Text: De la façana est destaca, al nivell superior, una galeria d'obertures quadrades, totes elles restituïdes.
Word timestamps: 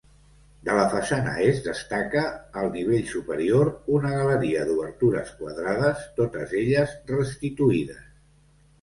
De 0.69 0.77
la 0.77 0.85
façana 0.93 1.33
est 1.47 1.67
destaca, 1.71 2.23
al 2.63 2.73
nivell 2.79 3.05
superior, 3.13 3.71
una 3.99 4.15
galeria 4.17 4.67
d'obertures 4.73 5.33
quadrades, 5.45 6.05
totes 6.21 6.61
elles 6.65 7.01
restituïdes. 7.17 8.07